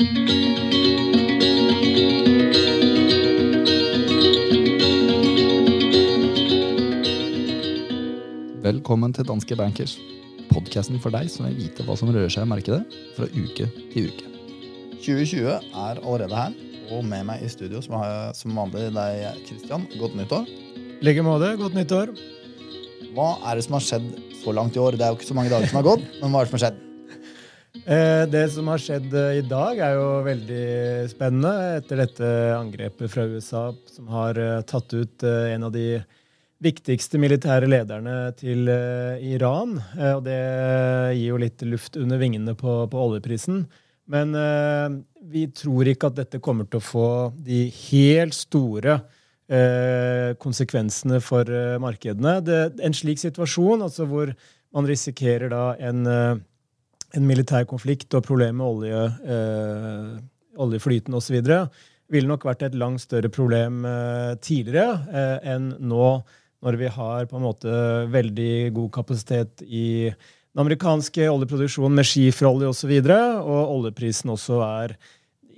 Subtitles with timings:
[0.00, 0.32] Velkommen
[9.12, 9.98] til Danske Bankers,
[10.48, 12.80] podkasten for deg som vil vite hva som rører seg i markedet
[13.18, 14.24] fra uke til uke.
[15.04, 15.60] 2020 er
[16.00, 16.56] allerede her,
[16.96, 19.84] og med meg i studio som har jeg som vanlig deg, Christian.
[20.00, 20.48] Godt nyttår.
[20.48, 21.52] I like måte.
[21.60, 22.16] Godt nyttår.
[23.12, 24.96] Hva er det som har skjedd så langt i år?
[24.96, 26.56] Det er jo ikke så mange dager som har gått, men hva er det som
[26.56, 26.86] har skjedd?
[27.86, 30.64] Eh, det som har skjedd eh, i dag, er jo veldig
[31.08, 36.00] spennende etter dette angrepet fra USA, som har eh, tatt ut en av de
[36.60, 39.78] viktigste militære lederne til Iran.
[39.96, 40.40] Og det
[41.16, 43.62] gir jo litt luft under vingene på, på oljeprisen.
[44.12, 44.36] Men
[45.32, 48.98] vi tror ikke at dette kommer til å få de helt store
[50.44, 51.48] konsekvensene for
[51.80, 52.36] markedene.
[52.44, 54.34] Det, en slik situasjon, altså hvor
[54.76, 56.04] man risikerer da en,
[57.16, 59.04] en militær konflikt og problemer med olje,
[59.36, 60.12] eh,
[60.60, 61.40] oljeflyten osv.,
[62.10, 63.84] ville nok vært et langt større problem
[64.42, 66.08] tidligere enn nå
[66.60, 67.74] når vi har på en måte
[68.10, 74.58] veldig god kapasitet i den amerikanske oljeproduksjonen med skiferolje osv., og, så og oljeprisen også
[74.66, 74.96] er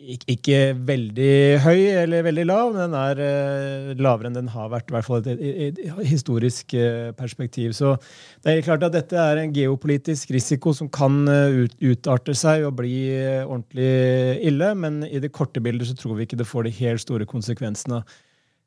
[0.03, 4.91] ikke veldig høy eller veldig lav, men den er uh, lavere enn den har vært,
[4.91, 7.75] i hvert fall i et, historisk uh, perspektiv.
[7.78, 7.95] Så
[8.42, 12.77] det er klart at dette er en geopolitisk risiko som kan ut, utarte seg og
[12.80, 12.97] bli
[13.45, 17.05] ordentlig ille, men i det korte bildet så tror vi ikke det får de helt
[17.05, 18.03] store konsekvensene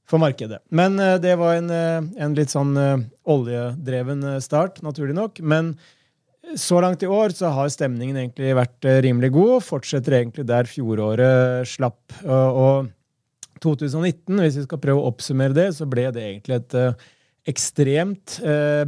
[0.06, 0.62] for markedet.
[0.70, 2.76] Men det var en, en litt sånn
[3.26, 5.42] oljedreven start, naturlig nok.
[5.42, 5.74] Men
[6.60, 9.64] så langt i år så har stemningen egentlig vært rimelig god.
[9.66, 12.00] Fortsetter egentlig der fjoråret slapp.
[12.24, 12.92] og
[13.64, 16.76] 2019, hvis vi skal prøve å oppsummere det, så ble det egentlig et
[17.50, 18.38] ekstremt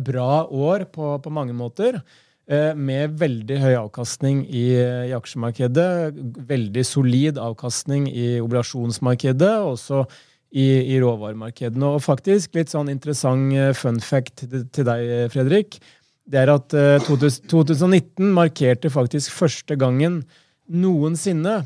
[0.05, 2.01] bra år på, på mange måter
[2.47, 6.19] med veldig høy avkastning i, i, aksjemarkedet.
[6.51, 9.53] Veldig solid avkastning i obligasjonsmarkedet.
[9.71, 10.05] Også
[10.51, 11.93] i, i råvaremarkedene.
[11.95, 15.79] Og faktisk, litt sånn interessant eh, fun fact til deg, Fredrik,
[16.27, 16.73] det er at
[17.07, 20.21] 2019 eh, markerte faktisk første gangen
[20.67, 21.61] noensinne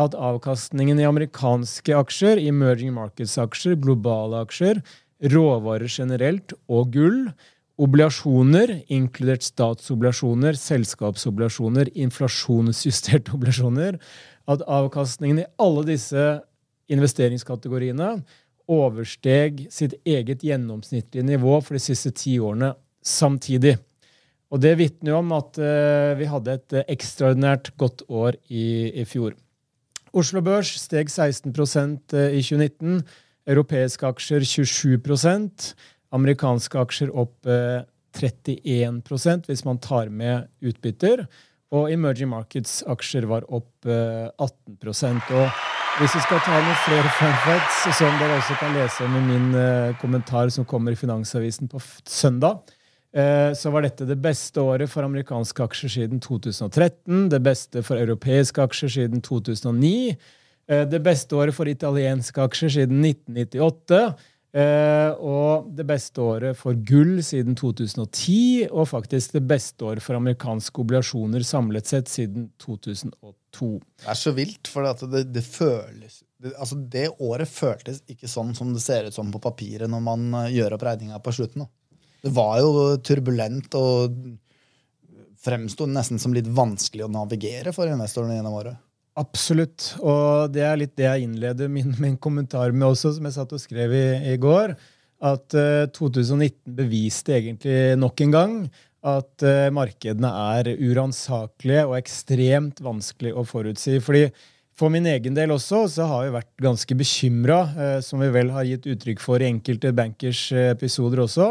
[0.00, 4.80] at avkastningen i amerikanske aksjer, emerging markets-aksjer, globale aksjer,
[5.32, 7.18] råvarer generelt og gull,
[7.82, 13.98] obligasjoner, inkludert statsobligasjoner, selskapsobligasjoner, inflasjonsjusterte oblasjoner,
[14.50, 16.26] at avkastningen i alle disse
[16.92, 18.16] investeringskategoriene
[18.72, 22.72] oversteg sitt eget gjennomsnittlige nivå for de siste ti årene
[23.04, 23.76] samtidig.
[24.52, 28.92] Og Det vitner jo om at uh, vi hadde et uh, ekstraordinært godt år i,
[29.00, 29.32] i, fjor.
[30.12, 33.00] Oslo Børs steg 16 uh, i 2019.
[33.48, 35.72] Europeiske aksjer 27%
[36.12, 41.24] Amerikanske aksjer opp 31% hvis man tar med utbytter.
[41.72, 45.48] Og emerging markets-aksjer var opp 18% og
[45.98, 49.24] hvis vi skal ta noen flere fun facts, som dere også kan lese om i
[49.26, 52.81] min uh, kommentar som kommer i Finansavisen på søndag, uh,
[53.12, 57.26] så var dette det beste året for amerikanske aksjer siden 2013.
[57.28, 60.16] Det beste for europeiske aksjer siden 2009.
[60.70, 64.02] Uh, eh, det beste året for italienske aksjer siden 1998.
[64.52, 70.18] Uh, og det beste året for gull siden 2010, og faktisk det beste året for
[70.18, 73.70] amerikanske obligasjoner samlet sett siden 2002.
[73.80, 78.52] Det er så vilt, for det, det føles det, altså det året føltes ikke sånn
[78.58, 81.64] som det ser ut som på papiret når man gjør opp regninga på slutten.
[81.64, 81.81] Da.
[82.22, 82.72] Det var jo
[83.02, 84.14] turbulent og
[85.42, 88.78] fremsto nesten som litt vanskelig å navigere for investorene gjennom året.
[89.18, 89.90] Absolutt.
[90.00, 93.52] Og det er litt det jeg innleder min, min kommentar med også, som jeg satt
[93.52, 94.76] og skrev i, i går.
[95.22, 98.56] At uh, eh, 2019 beviste egentlig nok en gang
[99.06, 104.00] at uh, markedene er uransakelige og ekstremt vanskelig å forutsi.
[104.02, 104.24] fordi
[104.82, 108.50] for min egen del også så har vi vært ganske bekymra, eh, som vi vel
[108.54, 111.50] har gitt uttrykk for i enkelte bankers episoder også,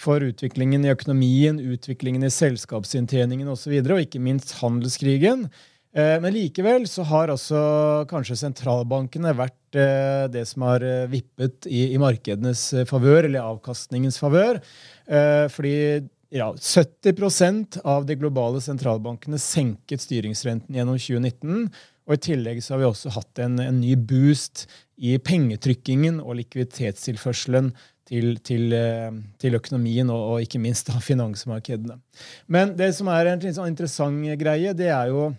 [0.00, 5.50] for utviklingen i økonomien, utviklingen i selskapsinntjeningen osv., og, så videre, og ikke minst handelskrigen.
[5.90, 7.60] Eh, men likevel så har også
[8.10, 14.20] kanskje sentralbankene vært eh, det som har eh, vippet i, i markedenes favør, eller avkastningens
[14.22, 14.62] favør.
[15.50, 15.74] Fordi
[16.30, 21.64] ja, 70% av de globale sentralbankene senket styringsrenten gjennom 2019.
[22.10, 24.66] Og i tillegg så har vi også hatt en, en ny boost
[24.98, 27.70] i pengetrykkingen og likviditetstilførselen
[28.10, 28.74] til, til,
[29.38, 32.00] til økonomien og, og, ikke minst da finansmarkedene.
[32.50, 35.30] Men det som er en interessant greie, det er jo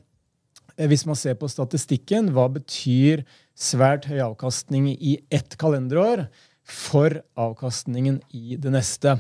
[0.81, 3.25] Eh, hvis man ser på statistikken, hva betyr
[3.57, 6.25] svært høy avkastning i ett kalenderår?
[6.71, 9.17] For avkastningen i det neste.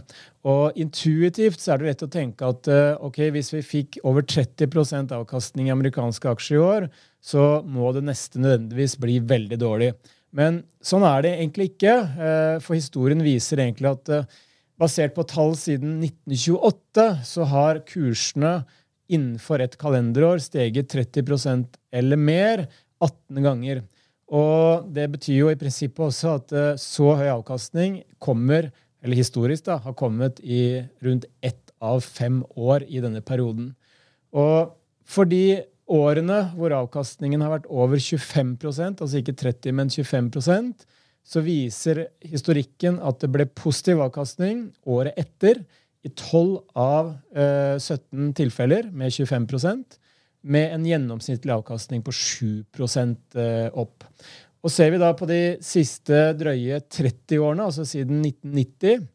[0.47, 4.25] Og Intuitivt så er det lett å tenke at eh, ok, hvis vi fikk over
[4.25, 6.87] 30% avkastning i amerikanske aksjer i år,
[7.21, 9.91] så må det neste nødvendigvis bli veldig dårlig.
[10.31, 11.95] Men sånn er det egentlig ikke.
[11.99, 14.39] Eh, for historien viser egentlig at eh,
[14.81, 18.61] basert på tall siden 1928 så har kursene
[19.11, 21.67] innenfor et kalenderår steget 30%
[21.99, 22.65] eller mer
[23.03, 23.83] 18 ganger.
[24.31, 28.69] Og det betyr jo i prinsippet også at eh, så høy avkastning kommer,
[29.03, 33.73] eller historisk da, har kommet i rundt ett av fem år i denne perioden.
[34.31, 34.71] Og
[35.03, 40.85] for de årene hvor avkastningen har vært over 25% altså ikke 30, men 25%
[41.27, 45.61] så viser historikken at det ble positiv avkastning året etter
[46.01, 49.49] i 12 av eh, 17 tilfeller med 25
[50.41, 54.05] med en gjennomsnittlig avkastning på 7 eh, opp.
[54.61, 59.07] Og Ser vi da på de siste drøye 30 årene, altså siden 1990,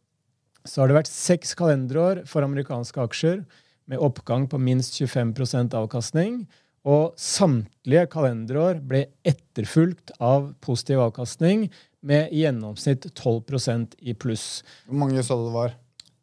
[0.67, 3.45] så har det vært seks kalenderår for amerikanske aksjer
[3.87, 6.41] med oppgang på minst 25% avkastning.
[6.87, 11.67] Og samtlige kalenderår ble etterfulgt av positiv avkastning
[12.07, 14.63] med i gjennomsnitt 12% i pluss.
[14.87, 15.75] Hvor mange sa du det var?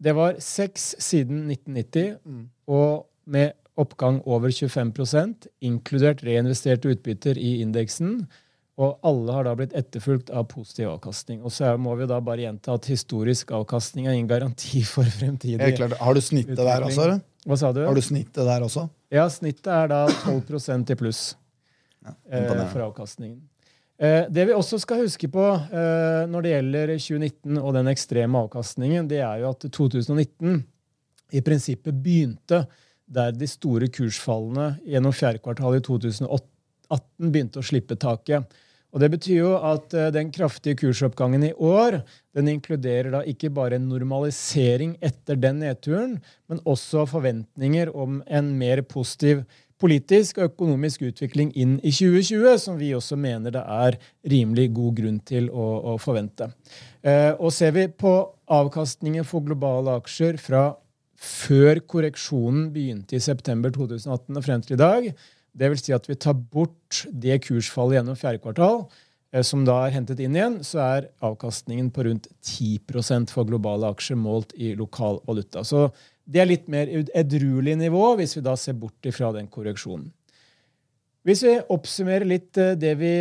[0.04, 2.46] Det var seks siden 1990, mm.
[2.72, 8.24] og med oppgang over 25% inkludert reinvesterte utbytter i indeksen.
[8.82, 11.44] Og alle har da blitt etterfulgt av positiv avkastning.
[11.46, 15.78] Og så må vi da bare gjenta at historisk avkastning er ingen garanti for fremtidig.
[16.00, 16.68] Har du snittet utvikling.
[16.72, 17.22] der også?
[17.44, 17.84] Hva sa du?
[17.86, 18.88] Har du snittet der også?
[19.14, 21.24] Ja, snittet er da 12% i pluss
[22.06, 23.42] ja, eh, for avkastningen.
[24.02, 28.42] Eh, det vi også skal huske på eh, når det gjelder 2019 og den ekstreme
[28.48, 30.64] avkastningen, det er jo at 2019
[31.34, 32.64] i prinsippet begynte
[33.06, 38.48] der de store kursfallene gjennom fjerde kvartal i 2018 begynte å slippe taket.
[38.94, 42.04] Og Det betyr jo at eh, den kraftige kursoppgangen i år
[42.38, 46.20] den inkluderer da ikke bare en normalisering etter den nedturen,
[46.50, 49.42] men også forventninger om en mer positiv
[49.84, 53.98] politisk og økonomisk utvikling inn i 2020, som vi også mener det er
[54.32, 56.52] rimelig god grunn til å, å forvente.
[57.02, 58.14] Eh, og Ser vi på
[58.54, 60.70] avkastningen for globale aksjer fra
[61.24, 65.10] før korreksjonen begynte i september 2018 og frem til i dag.
[65.64, 68.82] Vil si at vi tar bort det kursfallet gjennom fjerde kvartal,
[69.32, 73.92] eh, som da er hentet inn igjen, så er avkastningen på rundt 10% for globale
[73.94, 75.64] aksjer målt i lokal valuta.
[75.64, 75.92] Så
[76.26, 80.10] det er litt mer edruelig nivå hvis vi da ser bort ifra den korreksjonen.
[81.24, 83.14] Hvis vi oppsummerer litt eh, det vi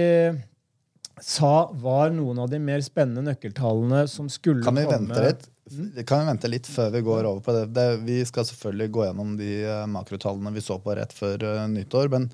[1.21, 5.47] sa var noen av de mer spennende nøkkeltallene som skulle komme Kan vi vente litt?
[5.73, 6.05] Mm.
[6.09, 7.67] Kan vi vente litt før vi går over på det?
[7.77, 7.87] det?
[8.07, 12.11] Vi skal selvfølgelig gå gjennom de uh, makrotallene vi så på rett før uh, nyttår.
[12.13, 12.29] Men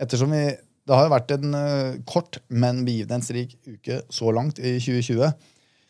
[0.00, 0.44] ettersom vi
[0.88, 5.34] Det har jo vært en uh, kort, men begivenhetsrik uke så langt i 2020.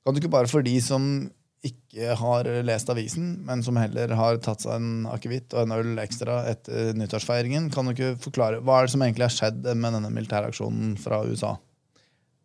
[0.04, 1.30] Kan du ikke bare for de som
[1.64, 6.00] ikke har lest avisen, men som heller har tatt seg en akevitt og en øl
[6.00, 9.96] ekstra etter nyttårsfeiringen, kan du ikke forklare hva er det som egentlig har skjedd med
[9.96, 11.58] denne militæraksjonen fra USA?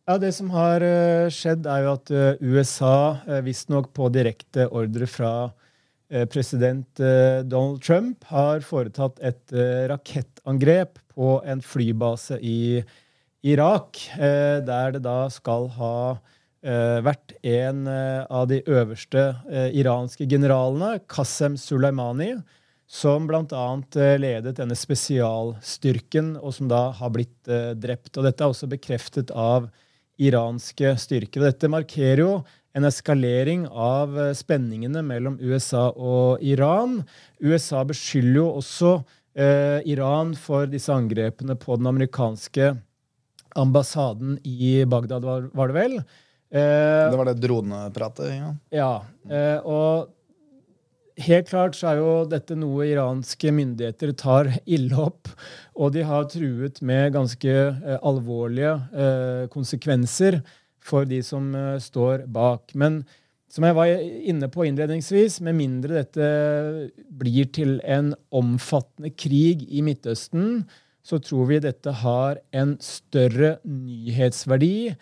[0.06, 4.68] Ja, Det som har uh, skjedd, er jo at uh, USA, uh, visstnok på direkte
[4.70, 5.36] ordre fra
[6.30, 7.00] president
[7.50, 9.54] Donald Trump, har foretatt et
[9.90, 12.84] rakettangrep på en flybase i
[13.42, 15.96] Irak, der det da skal ha
[17.10, 19.24] vært en av de øverste
[19.74, 22.36] iranske generalene, Qasem Soleimani,
[22.86, 23.66] som bl.a.
[24.22, 27.50] ledet denne spesialstyrken, og som da har blitt
[27.82, 28.14] drept.
[28.14, 29.72] Og dette er også bekreftet av
[30.22, 31.44] iranske styrker.
[31.48, 32.32] Dette markerer jo
[32.76, 37.02] en eskalering av eh, spenningene mellom USA og Iran.
[37.40, 38.92] USA beskylder jo også
[39.38, 42.74] eh, Iran for disse angrepene på den amerikanske
[43.56, 45.98] ambassaden i Bagdad, var, var det vel?
[46.56, 48.36] Eh, det var det dronepratet?
[48.36, 48.52] Ja.
[48.76, 48.92] ja
[49.32, 50.12] eh, og
[51.24, 55.32] helt klart så er jo dette noe iranske myndigheter tar ille opp.
[55.76, 60.42] Og de har truet med ganske eh, alvorlige eh, konsekvenser
[60.86, 62.76] for de som eh, står bak.
[62.76, 63.04] Men
[63.52, 66.30] som jeg var inne på innledningsvis, med mindre dette
[67.16, 70.66] blir til en omfattende krig i Midtøsten,
[71.06, 74.96] så tror vi dette har en større nyhetsverdi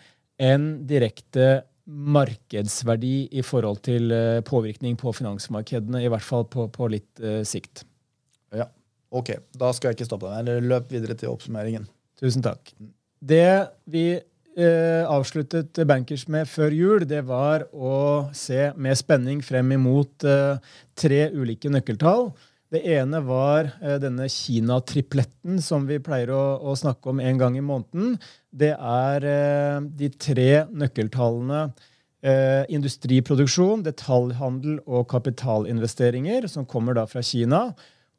[0.44, 6.88] enn direkte markedsverdi i forhold til eh, påvirkning på finansmarkedene, i hvert fall på, på
[6.92, 7.84] litt uh, sikt.
[8.54, 8.70] Ja,
[9.12, 9.34] ok.
[9.58, 10.44] Da skal jeg ikke stoppe deg.
[10.44, 11.84] Eller løp videre til oppsummeringen.
[12.20, 12.72] Tusen takk.
[13.20, 13.50] Det
[13.90, 20.24] vi uh, avsluttet Bankers med før jul, det var å se med spenning frem imot
[20.24, 20.56] uh,
[20.96, 22.30] tre ulike nøkkeltall.
[22.72, 23.68] Det ene var
[24.02, 28.16] denne Kina-tripletten som vi pleier å, å, snakke om en gang i måneden
[28.54, 31.64] det er eh, de tre nøkkeltallene
[32.24, 37.66] eh, industriproduksjon, detaljhandel og kapitalinvesteringer, som kommer da fra Kina.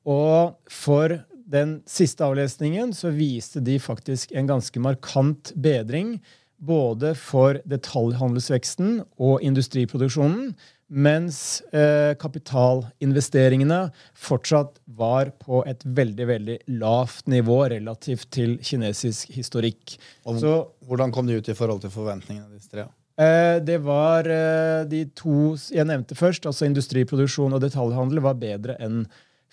[0.06, 6.18] Og for den siste avlesningen så viste de faktisk en ganske markant bedring
[6.66, 10.54] både for detaljhandelsveksten og industriproduksjonen,
[10.90, 13.80] mens eh, kapitalinvesteringene
[14.14, 19.98] fortsatt var på et veldig veldig lavt nivå relativt til kinesisk historikk.
[20.26, 22.52] Og Så hvordan kom de ut i forhold til forventningene?
[22.54, 22.86] disse tre?
[23.18, 28.78] Eh, Det var eh, de to jeg nevnte først, altså industriproduksjon og detaljhandel, var bedre
[28.80, 29.06] enn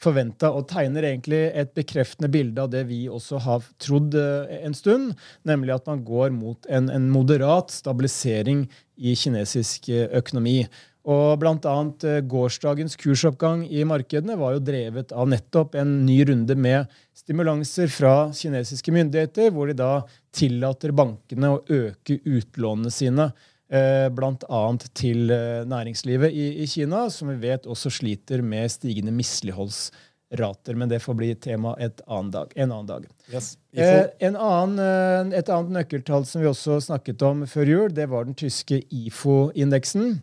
[0.02, 4.74] forventa og tegner egentlig et bekreftende bilde av det vi også har trodd eh, en
[4.74, 5.14] stund,
[5.46, 8.66] nemlig at man går mot en, en moderat stabilisering
[8.98, 10.66] i kinesisk eh, økonomi.
[11.02, 16.21] Og blant annet eh, Gårsdagens kursoppgang i markedene var jo drevet av nettopp en ny
[16.28, 20.04] runde med stimulanser fra kinesiske myndigheter, hvor de da
[20.35, 23.32] tillater bankene å øke utlånene sine
[23.66, 24.62] eh, bl.a.
[24.94, 30.78] til eh, næringslivet i, i Kina, som vi vet også sliter med stigende misligholdsrater.
[30.78, 33.12] Men det får bli tema et annen dag, en annen dag.
[33.35, 33.56] Yes.
[33.75, 38.30] Eh, en annen, et annet nøkkeltall som vi også snakket om før jul, det var
[38.30, 40.21] den tyske IFO-indeksen,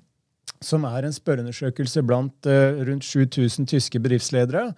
[0.64, 4.72] som er en spørreundersøkelse blant uh, rundt 7000 tyske bedriftsledere.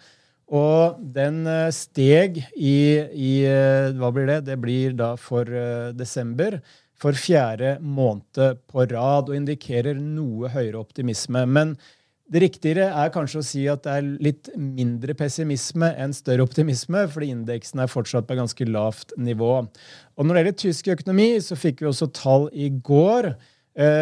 [0.52, 2.76] Og den uh, steg i,
[3.16, 4.42] i uh, Hva blir det?
[4.50, 5.48] Det blir da for
[5.98, 6.60] desember.
[7.02, 11.48] For fjerde måned på rad og indikerer noe høyere optimisme.
[11.50, 11.74] Men
[12.32, 17.04] det riktigere er kanskje å si at det er litt mindre pessimisme enn større optimisme,
[17.12, 19.58] fordi indeksen er fortsatt på ganske lavt nivå.
[20.16, 23.34] Og når det gjelder tysk økonomi, så fikk vi også tall i går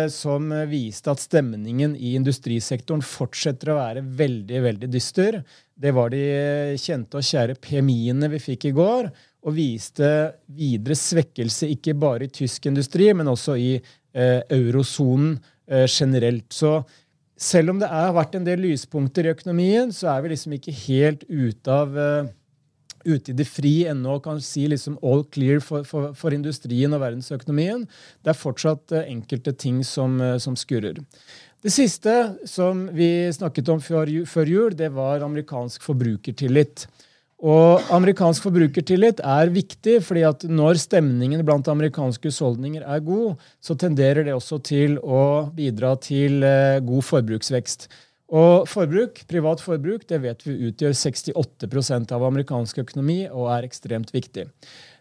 [0.10, 5.38] som viste at stemningen i industrisektoren fortsetter å være veldig, veldig dyster.
[5.78, 6.24] Det var de
[6.82, 9.12] kjente og kjære PMI-ene vi fikk i går,
[9.46, 10.10] og viste
[10.52, 15.38] videre svekkelse ikke bare i tysk industri, men også i eh, eurosonen
[15.70, 16.50] eh, generelt.
[16.52, 16.82] Så
[17.40, 20.76] selv om det har vært en del lyspunkter i økonomien, så er vi liksom ikke
[20.84, 22.32] helt ute av eh,
[23.10, 27.04] ute i det fri ennå kan si liksom all clear for, for, for industrien og
[27.04, 27.86] verdensøkonomien.
[28.24, 31.02] Det er fortsatt eh, enkelte ting som, eh, som skurrer.
[31.60, 32.16] Det siste
[32.48, 36.86] som vi snakket om før, før jul, det var amerikansk forbrukertillit.
[37.40, 43.78] Og amerikansk forbrukertillit er viktig, fordi at når stemningen blant amerikanske husholdninger er god, så
[43.80, 47.88] tenderer det også til å bidra til eh, god forbruksvekst.
[48.30, 54.14] Og forbruk, privat forbruk det vet vi utgjør 68% av amerikansk økonomi og er ekstremt
[54.14, 54.46] viktig.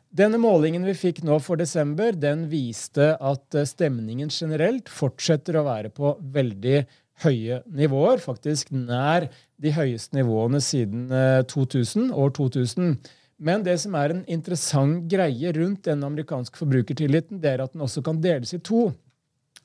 [0.09, 5.67] Denne målingen vi fikk nå for desember, den viste at eh, stemningen generelt fortsetter å
[5.67, 6.79] være på veldig
[7.27, 9.27] høye nivåer, faktisk nær
[9.61, 12.97] de høyeste nivåene siden eh, 2000, år 2000.
[13.37, 17.85] Men det som er en interessant greie rundt den amerikanske forbrukertilliten, det er at den
[17.85, 18.89] også kan deles i to.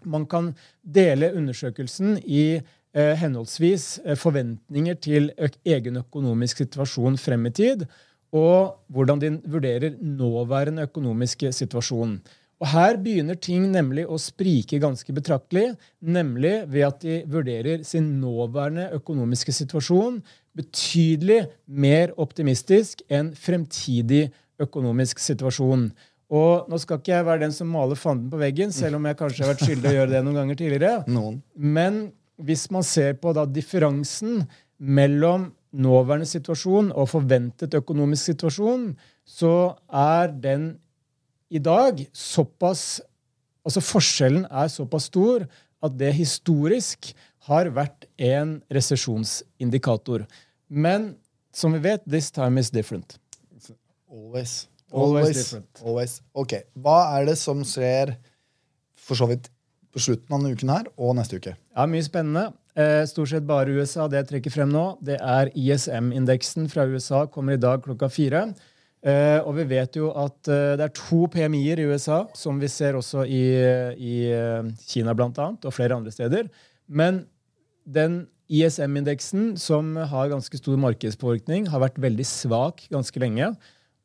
[0.03, 0.51] Man kan
[0.83, 5.31] dele undersøkelsen i eh, henholdsvis eh, forventninger til
[5.65, 7.85] egen økonomisk situasjon frem i tid,
[8.33, 12.17] og hvordan de vurderer nåværende økonomiske situasjon.
[12.63, 18.21] Og Her begynner ting nemlig å sprike ganske betraktelig, nemlig ved at de vurderer sin
[18.21, 20.21] nåværende økonomiske situasjon
[20.55, 24.29] betydelig mer optimistisk enn fremtidig
[24.61, 25.89] økonomisk situasjon.
[26.33, 29.19] Og Nå skal ikke jeg være den som maler fanden på veggen, selv om jeg
[29.19, 30.93] kanskje har vært skyldig å gjøre det noen ganger tidligere.
[31.11, 31.41] Noen.
[31.53, 32.05] Men
[32.41, 34.43] hvis man ser på da differansen
[34.77, 38.91] mellom nåværende situasjon og forventet økonomisk situasjon,
[39.25, 40.73] så er den
[41.53, 43.01] i dag såpass
[43.63, 45.45] Altså forskjellen er såpass stor
[45.87, 47.13] at det historisk
[47.47, 50.25] har vært en resesjonsindikator.
[50.67, 51.13] Men
[51.55, 53.15] som vi vet, this time is different.
[54.11, 54.67] Always.
[54.91, 55.79] Always different.
[55.79, 56.17] Always.
[56.35, 56.57] Ok.
[56.75, 58.17] Hva er det som skjer
[58.99, 59.47] for så vidt
[59.93, 61.55] på slutten av denne uken her og neste uke?
[61.75, 62.49] Ja, Mye spennende.
[62.73, 64.07] Eh, stort sett bare USA.
[64.09, 67.25] Det jeg trekker frem nå, det er ISM-indeksen fra USA.
[67.29, 68.47] Kommer i dag klokka fire.
[69.03, 72.69] Eh, og vi vet jo at eh, det er to PMI-er i USA, som vi
[72.71, 73.43] ser også i,
[73.99, 76.47] i eh, Kina blant annet, og flere andre steder.
[76.87, 77.25] Men
[77.83, 78.23] den
[78.53, 83.51] ISM-indeksen, som har ganske stor markedspåvirkning, har vært veldig svak ganske lenge.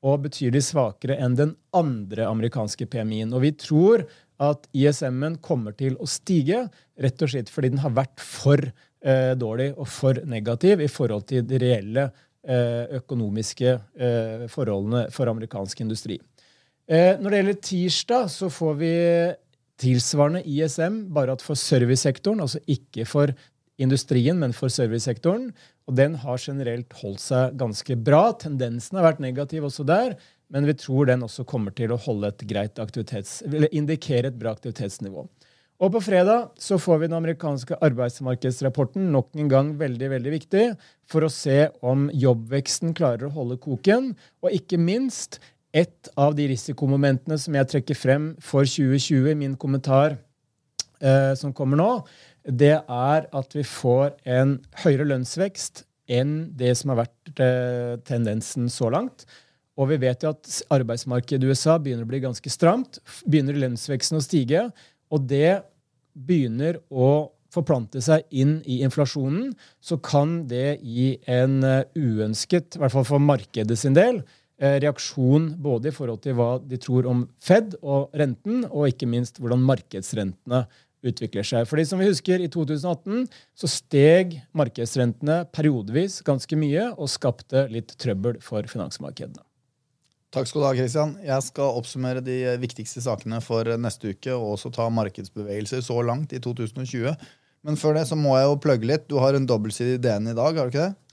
[0.07, 3.33] Og betydelig svakere enn den andre amerikanske PMI-en.
[3.35, 4.05] Og vi tror
[4.39, 6.67] at ISM-en kommer til å stige,
[6.99, 11.27] rett og slett fordi den har vært for eh, dårlig og for negativ i forhold
[11.31, 16.21] til de reelle eh, økonomiske eh, forholdene for amerikansk industri.
[16.89, 18.95] Eh, når det gjelder tirsdag, så får vi
[19.79, 23.35] tilsvarende ISM, bare at for servicesektoren, altså ikke for
[23.79, 25.51] industrien, men for servicesektoren.
[25.89, 28.33] Og den har generelt holdt seg ganske bra.
[28.41, 30.17] Tendensen har vært negativ også der,
[30.53, 34.39] men vi tror den også kommer til å holde et greit aktivitets, eller indikere et
[34.39, 35.27] bra aktivitetsnivå.
[35.79, 40.65] Og på fredag så får vi den amerikanske arbeidsmarkedsrapporten, nok en gang veldig veldig viktig,
[41.07, 44.11] for å se om jobbveksten klarer å holde koken.
[44.43, 45.39] Og ikke minst
[45.77, 50.17] et av de risikomomentene som jeg trekker frem for 2020 i min kommentar
[50.99, 51.91] eh, som kommer nå,
[52.43, 58.67] det er at vi får en høyere lønnsvekst enn det som har vært eh, tendensen
[58.73, 59.29] så langt.
[59.79, 62.99] Og vi vet jo at arbeidsmarkedet i USA begynner å bli ganske stramt.
[63.25, 64.69] Begynner lønnsveksten å stige.
[65.15, 65.61] Og det
[66.19, 72.83] begynner å forplante seg inn i inflasjonen, så kan det gi en eh, uønsket, i
[72.83, 74.21] hvert fall for markedet sin del,
[74.61, 79.09] eh, reaksjon både i forhold til hva de tror om Fed og renten, og ikke
[79.09, 80.67] minst hvordan markedsrentene
[81.09, 81.65] utvikler seg.
[81.71, 87.95] Fordi som vi husker, I 2018 så steg markedsrentene periodevis ganske mye og skapte litt
[88.03, 89.48] trøbbel for finansmarkedene.
[90.35, 91.15] Takk skal du ha, Christian.
[91.25, 96.35] Jeg skal oppsummere de viktigste sakene for neste uke og også ta markedsbevegelser så langt
[96.37, 97.15] i 2020.
[97.65, 99.09] Men før det så må jeg jo plugge litt.
[99.09, 101.09] Du har en dobbeltside i DN i dag, har du ikke det?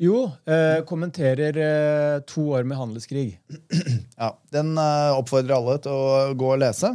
[0.00, 0.24] Jo.
[0.48, 3.34] Eh, kommenterer eh, to år med handelskrig.
[4.20, 6.94] Ja, Den eh, oppfordrer alle til å gå og lese.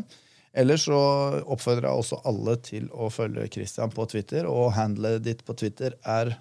[0.56, 0.98] Ellers så
[1.42, 5.98] oppfordrer jeg også alle til å følge Christian på Twitter, og handlet ditt på Twitter
[6.02, 6.38] er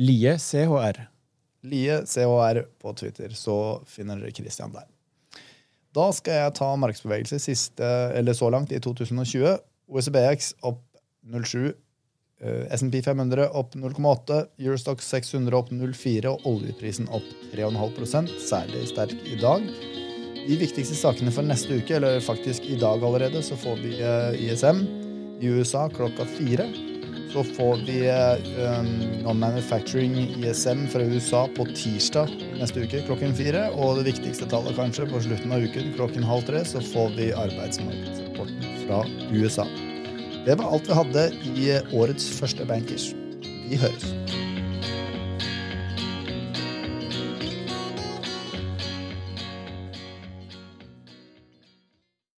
[0.00, 1.04] Lie CHR.
[1.64, 4.84] Lie CHR på Twitter, så finner dere Christian der.
[5.94, 9.56] Da skal jeg ta markedsbevegelse siste, eller så langt i 2020.
[9.88, 10.82] OECBX opp
[11.30, 11.72] 0,7.
[12.42, 14.40] eh, SMP 500 opp 0,8.
[14.58, 16.26] Eurostock 600 opp 0,4.
[16.34, 19.62] Og oljeprisen opp 3,5 særlig sterk i dag.
[20.44, 24.42] De viktigste sakene for neste uke, eller faktisk i dag allerede, så får vi eh,
[24.50, 24.82] ISM
[25.40, 26.66] i USA klokka fire.
[27.34, 27.96] Så får vi
[28.62, 28.90] um,
[29.24, 33.64] Non-Manufacturing ISM fra USA på tirsdag neste uke klokken fire.
[33.74, 37.32] Og det viktigste tallet kanskje på slutten av uken klokken halv tre, så får vi
[37.34, 39.02] arbeidsmarkedsrapporten fra
[39.34, 39.66] USA.
[40.46, 43.10] Det var alt vi hadde i årets første Bankers.
[43.66, 44.43] Vi høres.